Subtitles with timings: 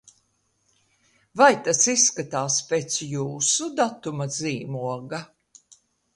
[1.41, 5.23] Vai tas izskatījās pēc jūsu datuma zīmoga?